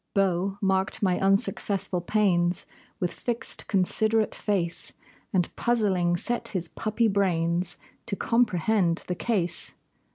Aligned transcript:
Beau 0.15 0.57
marked 0.61 1.03
my 1.03 1.19
unsuccessful 1.19 2.01
pains 2.01 2.65
With 2.99 3.13
fixed, 3.13 3.67
considerate 3.67 4.33
face, 4.33 4.93
And 5.31 5.55
puzzling, 5.55 6.17
set 6.17 6.47
his 6.47 6.67
puppy 6.69 7.07
brains 7.07 7.77
To 8.07 8.15
comprehend 8.15 9.03
the 9.05 9.13
case. 9.13 9.75